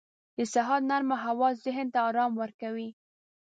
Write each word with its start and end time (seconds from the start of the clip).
•د 0.37 0.39
سهار 0.53 0.81
نرمه 0.89 1.17
هوا 1.25 1.49
ذهن 1.63 1.87
ته 1.93 1.99
آرام 2.09 2.31
ورکوي. 2.41 2.89